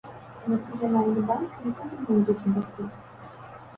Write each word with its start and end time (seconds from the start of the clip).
Нацыянальны 0.53 1.21
банк 1.29 1.61
не 1.65 1.75
павінен 1.81 2.17
быць 2.31 2.41
убаку. 2.53 2.81